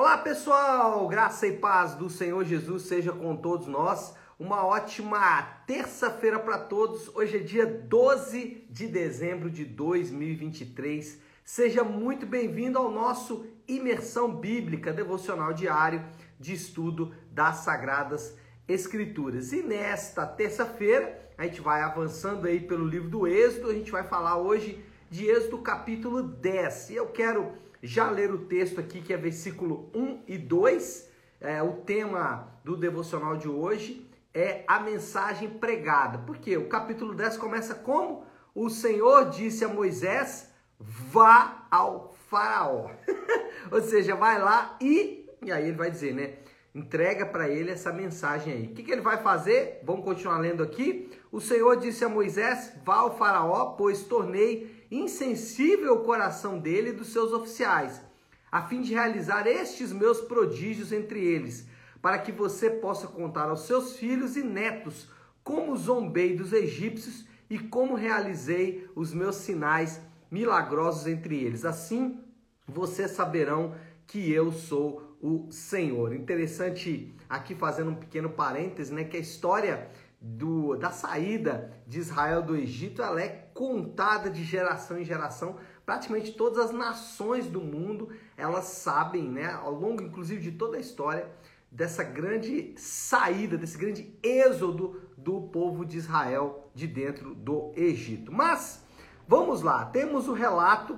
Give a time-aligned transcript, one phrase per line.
[0.00, 4.14] Olá pessoal, graça e paz do Senhor Jesus seja com todos nós.
[4.38, 7.08] Uma ótima terça-feira para todos.
[7.16, 11.20] Hoje é dia 12 de dezembro de 2023.
[11.44, 16.04] Seja muito bem-vindo ao nosso Imersão Bíblica Devocional Diário
[16.38, 18.36] de Estudo das Sagradas
[18.68, 19.52] Escrituras.
[19.52, 23.70] E nesta terça-feira, a gente vai avançando aí pelo livro do Êxodo.
[23.70, 24.80] A gente vai falar hoje
[25.10, 26.90] de Êxodo capítulo 10.
[26.90, 31.08] E eu quero já ler o texto aqui, que é versículo 1 e 2.
[31.40, 36.18] É, o tema do devocional de hoje é a mensagem pregada.
[36.18, 38.24] Porque o capítulo 10 começa como?
[38.54, 42.90] O Senhor disse a Moisés: vá ao Faraó.
[43.70, 45.26] Ou seja, vai lá e.
[45.42, 46.34] E aí ele vai dizer, né?
[46.74, 48.64] Entrega para ele essa mensagem aí.
[48.66, 49.80] O que, que ele vai fazer?
[49.84, 51.10] Vamos continuar lendo aqui.
[51.30, 56.92] O Senhor disse a Moisés: Vá ao Faraó, pois tornei insensível o coração dele e
[56.94, 58.00] dos seus oficiais,
[58.50, 61.66] a fim de realizar estes meus prodígios entre eles,
[62.00, 65.08] para que você possa contar aos seus filhos e netos
[65.42, 71.64] como zombei dos egípcios e como realizei os meus sinais milagrosos entre eles.
[71.64, 72.20] Assim,
[72.66, 73.74] vocês saberão
[74.06, 76.14] que eu sou o Senhor.
[76.14, 82.42] Interessante aqui fazendo um pequeno parêntese, né, que a história do, da saída de Israel
[82.42, 85.56] do Egito, ela é contada de geração em geração.
[85.84, 90.80] Praticamente todas as nações do mundo, elas sabem, né, ao longo inclusive de toda a
[90.80, 91.28] história,
[91.68, 98.30] dessa grande saída, desse grande êxodo do povo de Israel de dentro do Egito.
[98.32, 98.84] Mas
[99.26, 100.96] vamos lá, temos o relato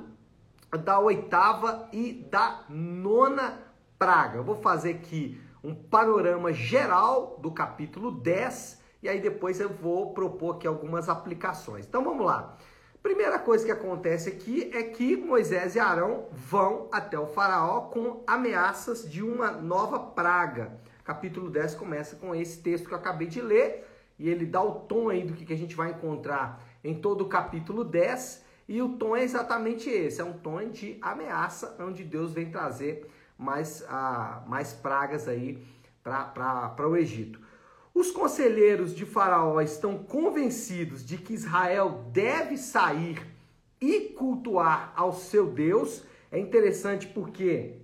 [0.85, 3.59] da oitava e da nona
[3.99, 4.37] praga.
[4.37, 10.13] Eu vou fazer aqui um panorama geral do capítulo 10 e aí depois eu vou
[10.13, 11.87] propor aqui algumas aplicações.
[11.87, 12.57] Então vamos lá.
[13.03, 18.23] Primeira coisa que acontece aqui é que Moisés e Arão vão até o faraó com
[18.27, 20.79] ameaças de uma nova praga.
[21.03, 23.87] Capítulo 10 começa com esse texto que eu acabei de ler
[24.19, 27.29] e ele dá o tom aí do que a gente vai encontrar em todo o
[27.29, 32.33] capítulo 10 e o tom é exatamente esse, é um tom de ameaça onde Deus
[32.33, 35.67] vem trazer mais, uh, mais pragas aí
[36.05, 37.41] para o Egito.
[37.95, 43.21] Os conselheiros de Faraó estão convencidos de que Israel deve sair
[43.81, 46.05] e cultuar ao seu Deus.
[46.31, 47.81] É interessante porque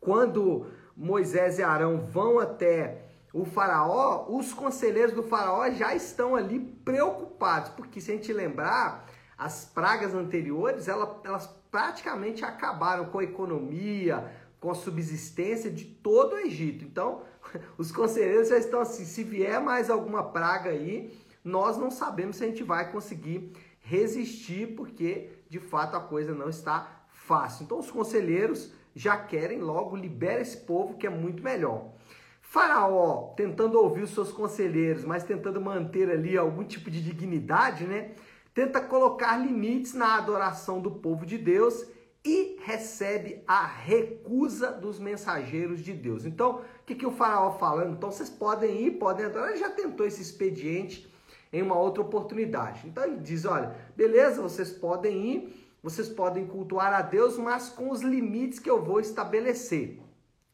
[0.00, 6.58] quando Moisés e Arão vão até o Faraó, os conselheiros do Faraó já estão ali
[6.58, 14.32] preocupados, porque se a gente lembrar, as pragas anteriores elas, praticamente acabaram com a economia,
[14.60, 16.84] com a subsistência de todo o Egito.
[16.84, 17.22] Então,
[17.78, 21.12] os conselheiros já estão assim: se vier mais alguma praga aí,
[21.44, 26.48] nós não sabemos se a gente vai conseguir resistir, porque de fato a coisa não
[26.48, 27.64] está fácil.
[27.64, 31.92] Então, os conselheiros já querem logo liberar esse povo que é muito melhor.
[32.40, 38.12] Faraó tentando ouvir os seus conselheiros, mas tentando manter ali algum tipo de dignidade, né?
[38.54, 41.86] Tenta colocar limites na adoração do povo de Deus
[42.24, 46.24] e recebe a recusa dos mensageiros de Deus.
[46.24, 47.92] Então, o que, que o faraó falando?
[47.94, 49.50] Então, vocês podem ir, podem adorar.
[49.50, 51.08] Ele já tentou esse expediente
[51.52, 52.86] em uma outra oportunidade.
[52.86, 57.90] Então, ele diz: olha, beleza, vocês podem ir, vocês podem cultuar a Deus, mas com
[57.90, 60.00] os limites que eu vou estabelecer.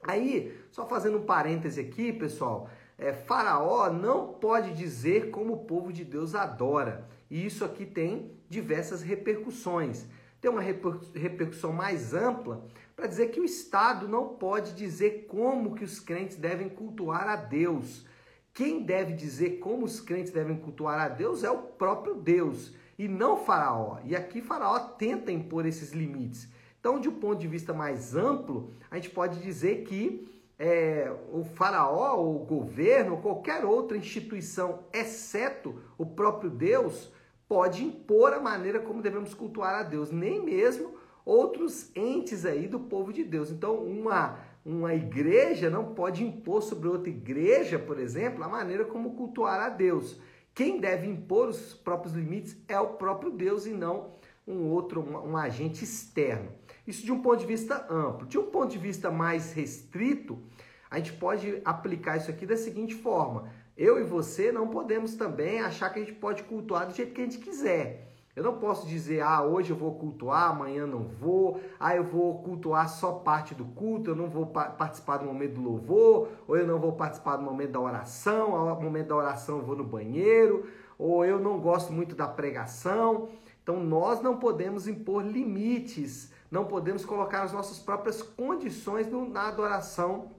[0.06, 5.92] Aí, só fazendo um parêntese aqui, pessoal, é, Faraó não pode dizer como o povo
[5.92, 7.08] de Deus adora.
[7.30, 10.06] E isso aqui tem diversas repercussões
[10.44, 15.82] ter uma repercussão mais ampla para dizer que o Estado não pode dizer como que
[15.82, 18.04] os crentes devem cultuar a Deus.
[18.52, 23.08] Quem deve dizer como os crentes devem cultuar a Deus é o próprio Deus e
[23.08, 24.00] não Faraó.
[24.04, 26.46] E aqui Faraó tenta impor esses limites.
[26.78, 30.28] Então, de um ponto de vista mais amplo, a gente pode dizer que
[30.58, 37.10] é, o faraó, o governo, qualquer outra instituição, exceto o próprio Deus,
[37.54, 42.80] pode impor a maneira como devemos cultuar a Deus, nem mesmo outros entes aí do
[42.80, 43.48] povo de Deus.
[43.48, 49.14] Então, uma, uma igreja não pode impor sobre outra igreja, por exemplo, a maneira como
[49.14, 50.20] cultuar a Deus.
[50.52, 54.14] Quem deve impor os próprios limites é o próprio Deus e não
[54.44, 56.50] um outro, um, um agente externo.
[56.84, 58.26] Isso de um ponto de vista amplo.
[58.26, 60.42] De um ponto de vista mais restrito,
[60.90, 65.60] a gente pode aplicar isso aqui da seguinte forma: eu e você não podemos também
[65.60, 68.12] achar que a gente pode cultuar do jeito que a gente quiser.
[68.36, 72.42] Eu não posso dizer, ah, hoje eu vou cultuar, amanhã não vou, ah, eu vou
[72.42, 76.66] cultuar só parte do culto, eu não vou participar do momento do louvor, ou eu
[76.66, 80.66] não vou participar do momento da oração, ao momento da oração eu vou no banheiro,
[80.98, 83.28] ou eu não gosto muito da pregação.
[83.62, 90.30] Então nós não podemos impor limites não podemos colocar as nossas próprias condições na adoração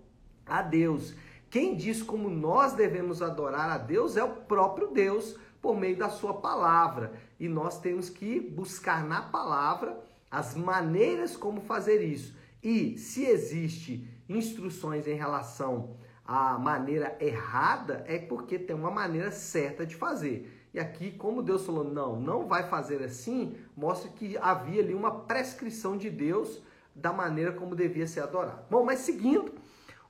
[0.45, 1.13] a Deus.
[1.55, 6.09] Quem diz como nós devemos adorar a Deus é o próprio Deus por meio da
[6.09, 7.13] sua palavra.
[7.39, 9.97] E nós temos que buscar na palavra
[10.29, 12.35] as maneiras como fazer isso.
[12.61, 19.85] E se existe instruções em relação à maneira errada, é porque tem uma maneira certa
[19.85, 20.67] de fazer.
[20.73, 25.21] E aqui, como Deus falou, não, não vai fazer assim, mostra que havia ali uma
[25.21, 26.61] prescrição de Deus
[26.93, 28.65] da maneira como devia ser adorado.
[28.69, 29.53] Bom, mas seguindo,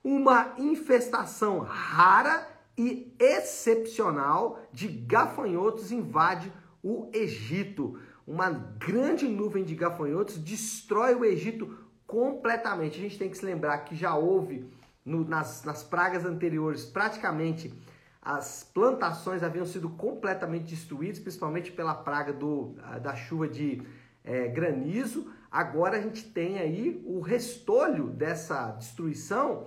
[0.06, 2.46] uma infestação rara
[2.78, 7.98] e excepcional de gafanhotos invade o Egito.
[8.24, 11.76] Uma grande nuvem de gafanhotos destrói o Egito
[12.06, 13.00] completamente.
[13.00, 14.64] A gente tem que se lembrar que já houve
[15.04, 17.74] no, nas, nas pragas anteriores praticamente
[18.22, 23.82] as plantações haviam sido completamente destruídas, principalmente pela praga do, da chuva de
[24.24, 25.32] é, granizo.
[25.50, 29.66] Agora a gente tem aí o restolho dessa destruição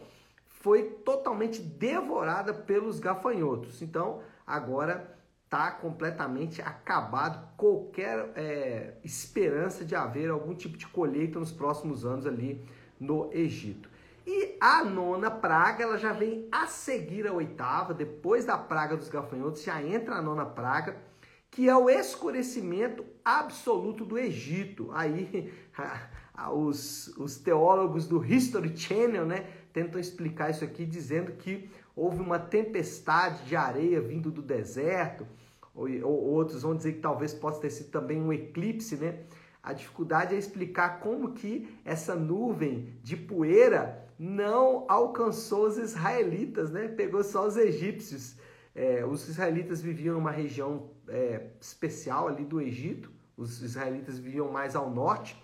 [0.60, 3.82] foi totalmente devorada pelos gafanhotos.
[3.82, 11.52] Então agora está completamente acabado qualquer é, esperança de haver algum tipo de colheita nos
[11.52, 12.64] próximos anos ali
[13.00, 13.90] no Egito.
[14.28, 19.10] E a nona praga, ela já vem a seguir a oitava, depois da praga dos
[19.10, 20.98] gafanhotos, já entra a nona praga,
[21.50, 24.92] que é o escurecimento absoluto do Egito.
[24.94, 25.52] Aí
[26.54, 29.48] os, os teólogos do History Channel, né,
[29.80, 35.26] tentam explicar isso aqui dizendo que houve uma tempestade de areia vindo do deserto,
[35.74, 39.24] ou, ou outros vão dizer que talvez possa ter sido também um eclipse, né?
[39.64, 46.90] A dificuldade é explicar como que essa nuvem de poeira não alcançou os israelitas, né?
[46.90, 48.36] Pegou só os egípcios.
[48.76, 53.12] É, os israelitas viviam numa região é, especial ali do Egito.
[53.38, 55.42] Os israelitas viviam mais ao norte.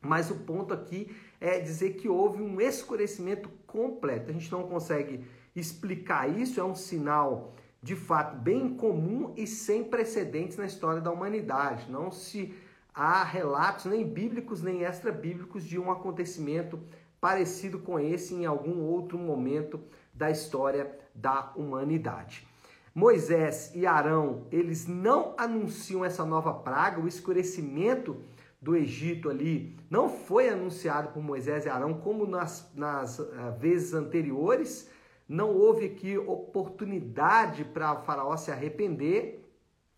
[0.00, 4.30] Mas o ponto aqui é dizer que houve um escurecimento completo.
[4.30, 5.24] A gente não consegue
[5.54, 11.10] explicar isso, é um sinal de fato bem comum e sem precedentes na história da
[11.10, 11.90] humanidade.
[11.90, 12.54] Não se
[12.92, 16.80] há relatos nem bíblicos nem extra-bíblicos de um acontecimento
[17.20, 19.80] parecido com esse em algum outro momento
[20.12, 22.46] da história da humanidade.
[22.94, 28.16] Moisés e Arão, eles não anunciam essa nova praga, o escurecimento
[28.60, 33.28] do Egito ali não foi anunciado por Moisés e Arão como nas, nas uh,
[33.58, 34.90] vezes anteriores,
[35.28, 39.44] não houve aqui oportunidade para Faraó se arrepender.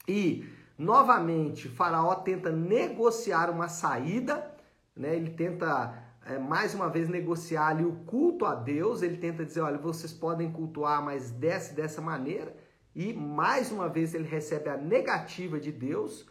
[0.07, 0.45] E
[0.77, 4.55] novamente Faraó tenta negociar uma saída,
[4.95, 5.15] né?
[5.15, 5.95] Ele tenta
[6.27, 10.13] é, mais uma vez negociar ali o culto a Deus, ele tenta dizer, olha, vocês
[10.13, 12.55] podem cultuar, mas dessa dessa maneira,
[12.95, 16.27] e mais uma vez ele recebe a negativa de Deus,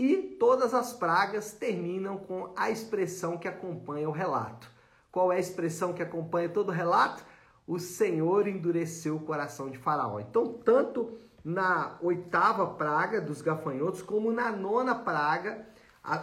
[0.00, 4.70] e todas as pragas terminam com a expressão que acompanha o relato.
[5.12, 7.24] Qual é a expressão que acompanha todo o relato?
[7.70, 10.18] o Senhor endureceu o coração de Faraó.
[10.18, 15.68] Então, tanto na oitava praga dos gafanhotos, como na nona praga,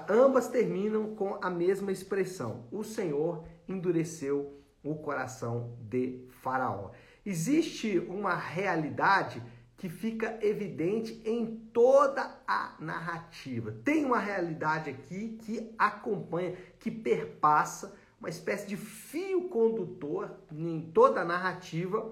[0.09, 6.91] ambas terminam com a mesma expressão: o Senhor endureceu o coração de Faraó.
[7.25, 9.41] Existe uma realidade
[9.77, 13.71] que fica evidente em toda a narrativa.
[13.83, 21.21] Tem uma realidade aqui que acompanha, que perpassa uma espécie de fio condutor em toda
[21.21, 22.11] a narrativa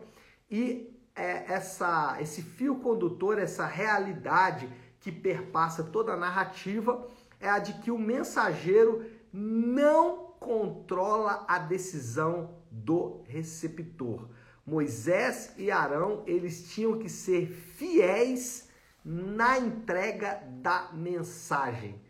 [0.50, 7.08] e é, essa, esse fio condutor, essa realidade que perpassa toda a narrativa
[7.40, 14.30] é a de que o mensageiro não controla a decisão do receptor.
[14.66, 18.68] Moisés e Arão, eles tinham que ser fiéis
[19.04, 22.04] na entrega da mensagem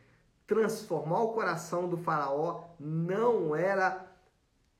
[0.47, 4.05] transformar o coração do faraó não era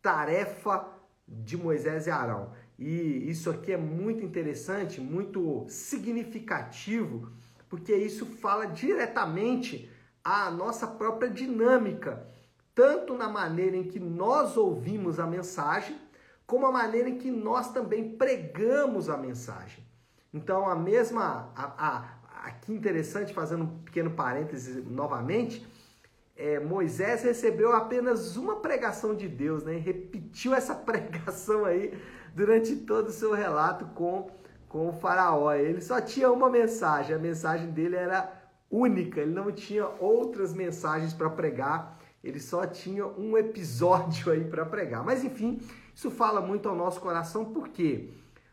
[0.02, 0.88] tarefa
[1.28, 2.52] de Moisés e Arão.
[2.78, 7.32] E isso aqui é muito interessante, muito significativo,
[7.70, 9.90] porque isso fala diretamente
[10.24, 12.28] à nossa própria dinâmica,
[12.76, 15.98] tanto na maneira em que nós ouvimos a mensagem,
[16.46, 19.84] como a maneira em que nós também pregamos a mensagem.
[20.34, 25.66] Então, a mesma a, a, aqui interessante, fazendo um pequeno parêntese novamente,
[26.36, 29.78] é, Moisés recebeu apenas uma pregação de Deus, né?
[29.78, 31.98] Repetiu essa pregação aí
[32.36, 34.30] durante todo o seu relato com,
[34.68, 35.54] com o faraó.
[35.54, 38.30] Ele só tinha uma mensagem, a mensagem dele era
[38.70, 44.66] única, ele não tinha outras mensagens para pregar, ele só tinha um episódio aí para
[44.66, 45.04] pregar.
[45.06, 45.62] Mas enfim,
[45.96, 48.10] isso fala muito ao nosso coração, por quê?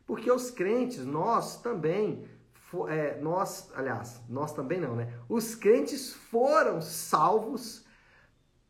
[0.07, 2.25] Porque os crentes, nós também
[2.89, 5.13] é, nós, aliás, nós também não, né?
[5.29, 7.85] Os crentes foram salvos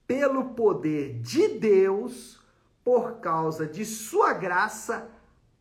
[0.06, 2.40] pelo poder de Deus,
[2.82, 5.08] por causa de sua graça,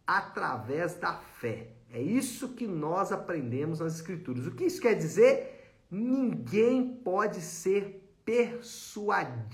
[0.08, 1.74] através da fé.
[1.92, 4.48] É isso que nós aprendemos nas Escrituras.
[4.48, 5.76] O que isso quer dizer?
[5.90, 9.50] Ninguém pode ser persuadido.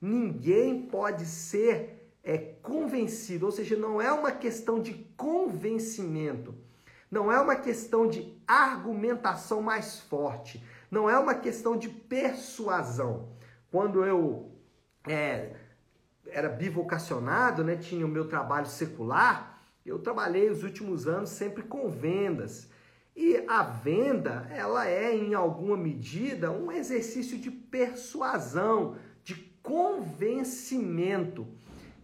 [0.00, 3.46] Ninguém pode ser é, convencido.
[3.46, 6.54] Ou seja, não é uma questão de convencimento.
[7.10, 10.64] Não é uma questão de argumentação mais forte.
[10.90, 13.28] Não é uma questão de persuasão.
[13.70, 14.50] Quando eu
[15.06, 15.56] é,
[16.26, 21.88] era bivocacionado, né, tinha o meu trabalho secular, eu trabalhei os últimos anos sempre com
[21.90, 22.70] vendas.
[23.14, 31.46] E a venda, ela é em alguma medida um exercício de persuasão, de convencimento.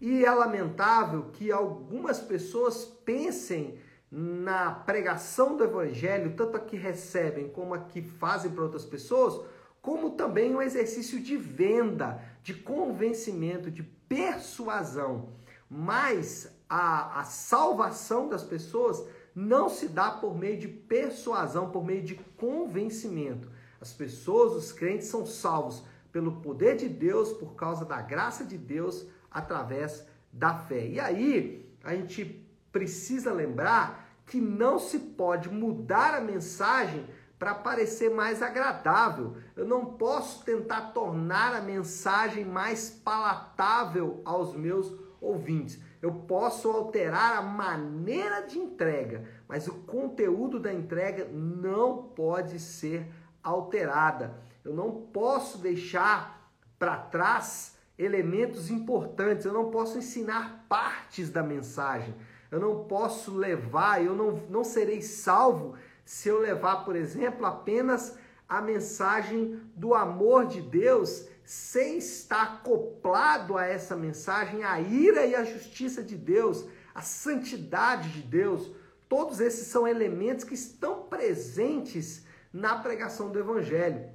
[0.00, 3.78] E é lamentável que algumas pessoas pensem
[4.10, 9.44] na pregação do evangelho, tanto a que recebem como a que fazem para outras pessoas,
[9.82, 15.30] como também um exercício de venda, de convencimento, de persuasão.
[15.68, 22.02] Mas a, a salvação das pessoas não se dá por meio de persuasão, por meio
[22.02, 23.50] de convencimento.
[23.80, 28.56] As pessoas, os crentes, são salvos pelo poder de Deus, por causa da graça de
[28.56, 30.86] Deus, através da fé.
[30.86, 37.06] E aí, a gente precisa lembrar que não se pode mudar a mensagem
[37.38, 39.36] para parecer mais agradável.
[39.56, 45.80] Eu não posso tentar tornar a mensagem mais palatável aos meus ouvintes.
[46.02, 53.08] Eu posso alterar a maneira de entrega, mas o conteúdo da entrega não pode ser
[53.42, 54.42] alterada.
[54.64, 62.14] Eu não posso deixar para trás elementos importantes, eu não posso ensinar partes da mensagem.
[62.50, 65.74] Eu não posso levar, eu não, não serei salvo
[66.04, 68.16] se eu levar, por exemplo, apenas
[68.48, 75.34] a mensagem do amor de Deus sem estar acoplado a essa mensagem a ira e
[75.34, 78.70] a justiça de Deus, a santidade de Deus.
[79.08, 84.10] Todos esses são elementos que estão presentes na pregação do evangelho.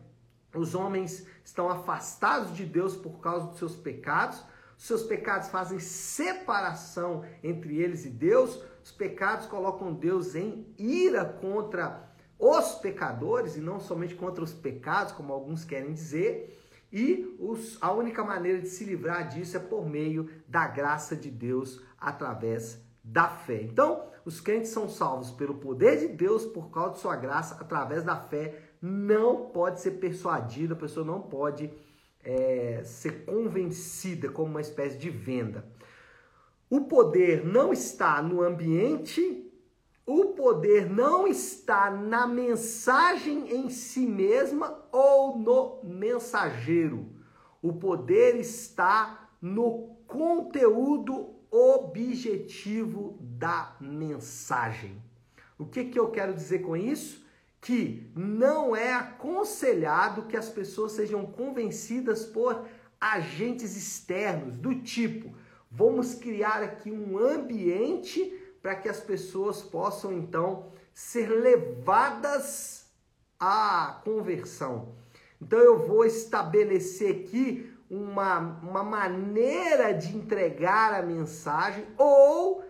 [0.53, 4.43] Os homens estão afastados de Deus por causa dos seus pecados,
[4.77, 8.61] seus pecados fazem separação entre eles e Deus.
[8.83, 15.13] Os pecados colocam Deus em ira contra os pecadores e não somente contra os pecados,
[15.13, 16.59] como alguns querem dizer.
[16.91, 21.31] E os, a única maneira de se livrar disso é por meio da graça de
[21.31, 23.61] Deus através da fé.
[23.63, 28.03] Então, os crentes são salvos pelo poder de Deus por causa de sua graça através
[28.03, 28.72] da fé.
[28.85, 31.71] Não pode ser persuadido, a pessoa não pode
[32.21, 35.65] é, ser convencida como uma espécie de venda.
[36.69, 39.49] O poder não está no ambiente,
[40.05, 47.07] o poder não está na mensagem em si mesma ou no mensageiro.
[47.61, 55.01] O poder está no conteúdo objetivo da mensagem.
[55.57, 57.22] O que, que eu quero dizer com isso?
[57.63, 62.65] Que não é aconselhado que as pessoas sejam convencidas por
[62.99, 65.33] agentes externos, do tipo,
[65.71, 72.85] vamos criar aqui um ambiente para que as pessoas possam então ser levadas
[73.39, 74.95] à conversão.
[75.41, 82.63] Então eu vou estabelecer aqui uma, uma maneira de entregar a mensagem ou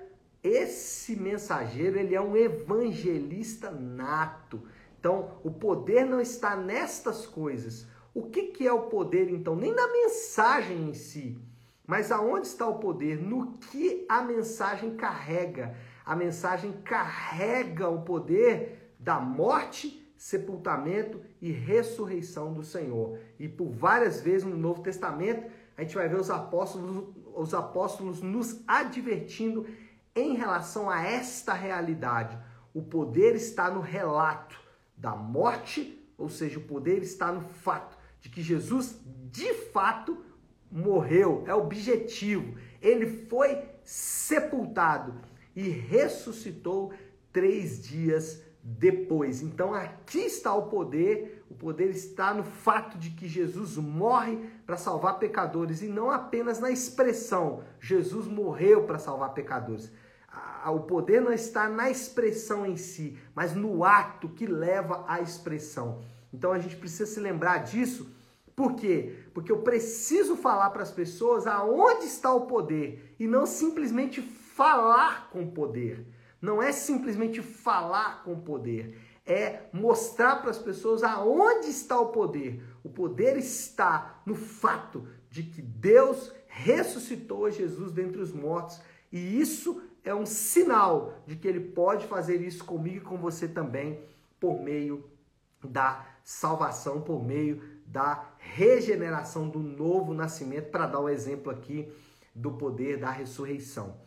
[0.43, 4.61] esse mensageiro ele é um evangelista nato.
[5.03, 7.85] Então, o poder não está nestas coisas.
[8.13, 9.53] O que, que é o poder, então?
[9.53, 11.37] Nem na mensagem em si.
[11.85, 13.21] Mas aonde está o poder?
[13.21, 15.75] No que a mensagem carrega.
[16.05, 23.19] A mensagem carrega o poder da morte, sepultamento e ressurreição do Senhor.
[23.37, 28.21] E por várias vezes no Novo Testamento, a gente vai ver os apóstolos, os apóstolos
[28.21, 29.67] nos advertindo
[30.15, 32.39] em relação a esta realidade.
[32.73, 34.62] O poder está no relato
[35.03, 38.97] da morte, ou seja, o poder está no fato de que Jesus
[39.29, 40.17] de fato
[40.71, 42.57] morreu, é objetivo.
[42.81, 45.13] Ele foi sepultado
[45.53, 46.93] e ressuscitou
[47.33, 49.41] três dias depois.
[49.41, 54.77] Então aqui está o poder, o poder está no fato de que Jesus morre para
[54.77, 59.91] salvar pecadores e não apenas na expressão Jesus morreu para salvar pecadores
[60.71, 66.01] o poder não está na expressão em si, mas no ato que leva à expressão.
[66.33, 68.09] Então a gente precisa se lembrar disso.
[68.55, 69.25] Por quê?
[69.33, 75.29] Porque eu preciso falar para as pessoas aonde está o poder e não simplesmente falar
[75.31, 76.05] com poder.
[76.41, 82.61] Não é simplesmente falar com poder, é mostrar para as pessoas aonde está o poder.
[82.83, 88.79] O poder está no fato de que Deus ressuscitou Jesus dentre os mortos
[89.11, 93.47] e isso é um sinal de que ele pode fazer isso comigo e com você
[93.47, 93.99] também
[94.39, 95.09] por meio
[95.63, 101.91] da salvação, por meio da regeneração do novo nascimento, para dar o exemplo aqui
[102.35, 103.97] do poder da ressurreição.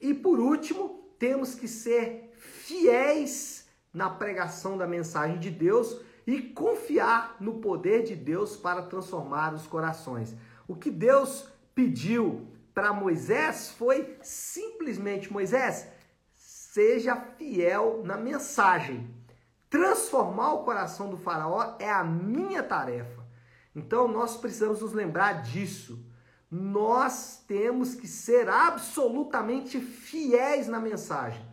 [0.00, 7.36] E por último, temos que ser fiéis na pregação da mensagem de Deus e confiar
[7.38, 10.34] no poder de Deus para transformar os corações.
[10.66, 15.88] O que Deus pediu para Moisés foi simplesmente: Moisés,
[16.34, 19.08] seja fiel na mensagem.
[19.70, 23.24] Transformar o coração do Faraó é a minha tarefa.
[23.74, 26.04] Então nós precisamos nos lembrar disso.
[26.50, 31.44] Nós temos que ser absolutamente fiéis na mensagem.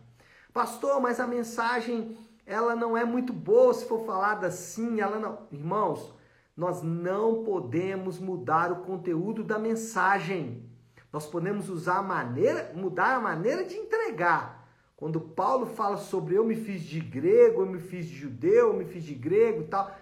[0.52, 5.46] Pastor, mas a mensagem ela não é muito boa se for falada assim, ela não.
[5.50, 6.14] Irmãos,
[6.56, 10.70] nós não podemos mudar o conteúdo da mensagem.
[11.12, 14.66] Nós podemos usar a maneira, mudar a maneira de entregar.
[14.96, 18.74] Quando Paulo fala sobre eu me fiz de grego, eu me fiz de judeu, eu
[18.74, 19.94] me fiz de grego tal,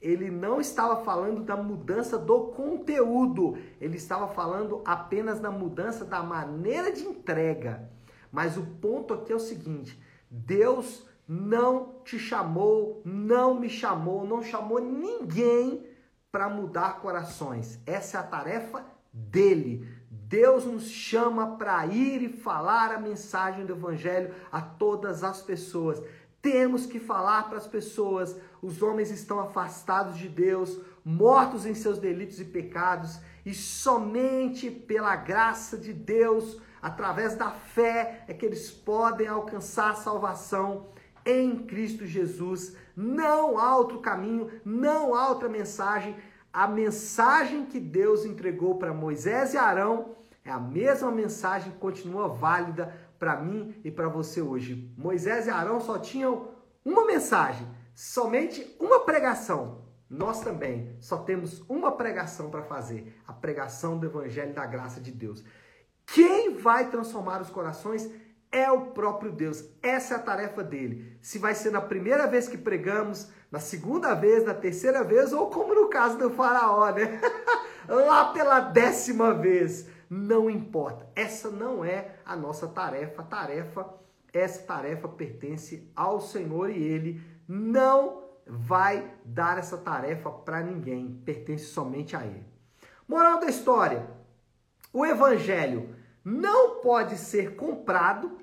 [0.00, 6.22] ele não estava falando da mudança do conteúdo, ele estava falando apenas da mudança da
[6.22, 7.88] maneira de entrega.
[8.32, 10.00] Mas o ponto aqui é o seguinte:
[10.30, 15.86] Deus não te chamou, não me chamou, não chamou ninguém
[16.32, 17.78] para mudar corações.
[17.86, 19.86] Essa é a tarefa dele.
[20.30, 26.00] Deus nos chama para ir e falar a mensagem do Evangelho a todas as pessoas.
[26.40, 31.98] Temos que falar para as pessoas: os homens estão afastados de Deus, mortos em seus
[31.98, 38.70] delitos e pecados, e somente pela graça de Deus Através da fé é que eles
[38.70, 40.86] podem alcançar a salvação
[41.26, 42.74] em Cristo Jesus.
[42.96, 46.16] Não há outro caminho, não há outra mensagem.
[46.50, 50.16] A mensagem que Deus entregou para Moisés e Arão
[50.50, 54.92] é a mesma mensagem que continua válida para mim e para você hoje.
[54.98, 56.48] Moisés e Arão só tinham
[56.84, 59.82] uma mensagem, somente uma pregação.
[60.08, 65.12] Nós também só temos uma pregação para fazer, a pregação do evangelho da graça de
[65.12, 65.44] Deus.
[66.04, 68.10] Quem vai transformar os corações
[68.50, 69.64] é o próprio Deus.
[69.80, 71.16] Essa é a tarefa dele.
[71.22, 75.48] Se vai ser na primeira vez que pregamos, na segunda vez, na terceira vez, ou
[75.48, 77.20] como no caso do faraó, né?
[77.86, 79.86] Lá pela décima vez.
[80.10, 81.08] Não importa.
[81.14, 83.22] Essa não é a nossa tarefa.
[83.22, 83.94] Tarefa,
[84.32, 91.22] essa tarefa pertence ao Senhor e ele não vai dar essa tarefa para ninguém.
[91.24, 92.44] Pertence somente a ele.
[93.06, 94.10] Moral da história:
[94.92, 95.94] o evangelho
[96.24, 98.38] não pode ser comprado,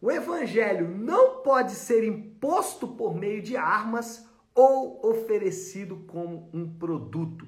[0.00, 7.46] o evangelho não pode ser imposto por meio de armas ou oferecido como um produto.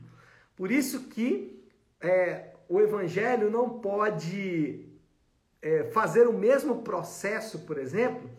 [0.55, 1.61] Por isso que
[2.01, 4.87] é, o evangelho não pode
[5.61, 8.31] é, fazer o mesmo processo, por exemplo,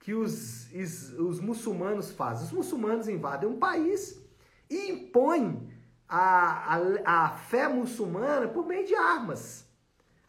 [0.00, 2.46] que os, os, os muçulmanos fazem.
[2.46, 4.20] Os muçulmanos invadem um país
[4.68, 5.70] e impõem
[6.08, 9.64] a, a, a fé muçulmana por meio de armas.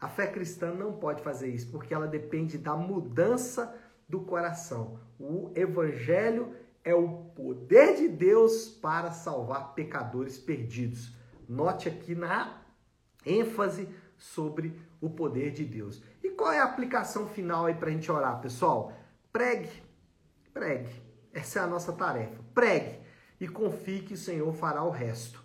[0.00, 3.76] A fé cristã não pode fazer isso, porque ela depende da mudança
[4.08, 5.00] do coração.
[5.18, 11.12] O evangelho é o poder de Deus para salvar pecadores perdidos.
[11.48, 12.67] Note aqui na
[13.24, 16.02] ênfase sobre o poder de Deus.
[16.22, 18.92] E qual é a aplicação final aí para a gente orar, pessoal?
[19.32, 19.82] Pregue,
[20.52, 21.02] pregue.
[21.32, 22.42] Essa é a nossa tarefa.
[22.54, 22.98] Pregue
[23.40, 25.42] e confie que o Senhor fará o resto.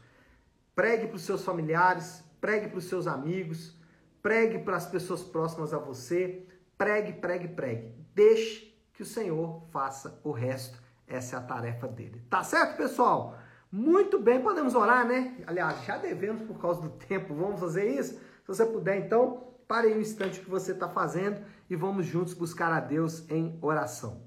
[0.76, 3.78] Pregue para os seus familiares, pregue para os seus amigos,
[4.22, 7.94] pregue para as pessoas próximas a você, pregue, pregue, pregue.
[8.16, 10.82] Deixe que o Senhor faça o resto.
[11.06, 12.24] Essa é a tarefa dele.
[12.30, 13.38] Tá certo, pessoal?
[13.76, 15.36] Muito bem, podemos orar, né?
[15.48, 17.34] Aliás, já devemos por causa do tempo.
[17.34, 18.14] Vamos fazer isso?
[18.14, 22.06] Se você puder, então, pare aí um instante o que você está fazendo e vamos
[22.06, 24.22] juntos buscar a Deus em oração.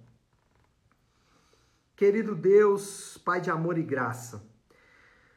[1.95, 4.45] Querido Deus, Pai de amor e graça,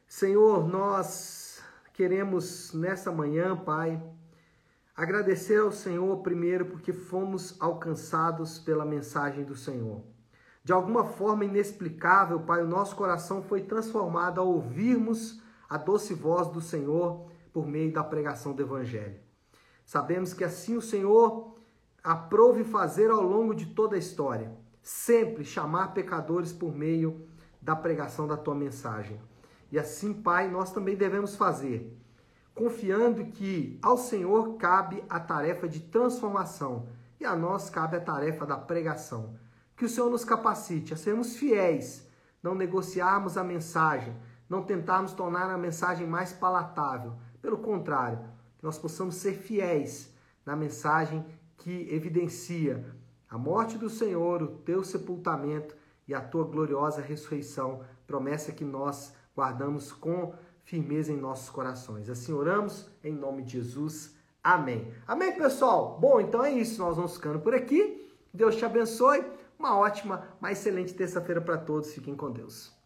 [0.08, 1.62] Senhor, nós
[1.94, 4.02] queremos nessa manhã, Pai,
[5.00, 10.04] Agradecer ao Senhor primeiro porque fomos alcançados pela mensagem do Senhor.
[10.70, 16.48] De alguma forma inexplicável, Pai, o nosso coração foi transformado ao ouvirmos a doce voz
[16.48, 19.20] do Senhor por meio da pregação do Evangelho.
[19.84, 21.56] Sabemos que assim o Senhor
[22.04, 27.28] aprove fazer ao longo de toda a história, sempre chamar pecadores por meio
[27.60, 29.20] da pregação da tua mensagem.
[29.72, 31.98] E assim, Pai, nós também devemos fazer
[32.54, 36.86] confiando que ao Senhor cabe a tarefa de transformação
[37.20, 39.34] e a nós cabe a tarefa da pregação.
[39.80, 42.06] Que o Senhor nos capacite a sermos fiéis,
[42.44, 44.14] não negociarmos a mensagem,
[44.50, 47.14] não tentarmos tornar a mensagem mais palatável.
[47.42, 48.20] Pelo contrário,
[48.58, 50.14] que nós possamos ser fiéis
[50.46, 52.94] na mensagem que evidencia
[53.30, 59.14] a morte do Senhor, o teu sepultamento e a tua gloriosa ressurreição, promessa que nós
[59.34, 60.34] guardamos com
[60.66, 62.10] firmeza em nossos corações.
[62.10, 64.14] Assim oramos em nome de Jesus.
[64.44, 64.94] Amém.
[65.08, 65.98] Amém, pessoal?
[66.02, 66.82] Bom, então é isso.
[66.82, 68.14] Nós vamos ficando por aqui.
[68.34, 69.39] Deus te abençoe.
[69.60, 71.94] Uma ótima, uma excelente terça-feira para todos.
[71.94, 72.79] Fiquem com Deus.